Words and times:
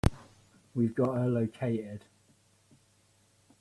We've 0.73 0.95
got 0.95 1.13
her 1.13 1.27
located. 1.27 2.05